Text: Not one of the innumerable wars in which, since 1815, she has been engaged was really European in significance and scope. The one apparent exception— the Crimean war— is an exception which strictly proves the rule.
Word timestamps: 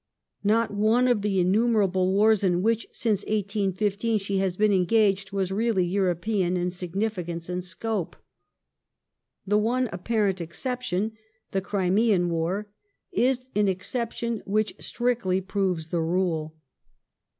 Not 0.43 0.71
one 0.73 1.07
of 1.07 1.21
the 1.21 1.39
innumerable 1.39 2.11
wars 2.11 2.43
in 2.43 2.63
which, 2.63 2.87
since 2.91 3.19
1815, 3.25 4.17
she 4.17 4.39
has 4.39 4.57
been 4.57 4.73
engaged 4.73 5.31
was 5.31 5.51
really 5.51 5.85
European 5.85 6.57
in 6.57 6.71
significance 6.71 7.49
and 7.49 7.63
scope. 7.63 8.15
The 9.45 9.59
one 9.59 9.89
apparent 9.93 10.41
exception— 10.41 11.11
the 11.51 11.61
Crimean 11.61 12.31
war— 12.31 12.67
is 13.31 13.47
an 13.55 13.67
exception 13.67 14.41
which 14.43 14.73
strictly 14.79 15.39
proves 15.39 15.89
the 15.89 16.01
rule. 16.01 16.55